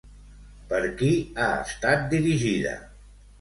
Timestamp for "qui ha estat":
1.01-2.09